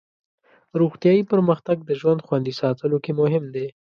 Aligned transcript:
روغتیایي 0.79 1.23
پرمختګ 1.31 1.77
د 1.83 1.89
ژوند 1.99 2.19
خوندي 2.27 2.53
ساتلو 2.61 2.97
کې 3.03 3.11
مهم 3.21 3.43
دی. 3.55 3.65